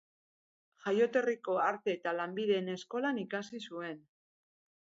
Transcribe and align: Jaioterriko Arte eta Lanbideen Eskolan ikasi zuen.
Jaioterriko 0.85 1.59
Arte 1.65 1.95
eta 1.97 2.15
Lanbideen 2.21 2.73
Eskolan 2.79 3.23
ikasi 3.25 3.63
zuen. 3.67 4.05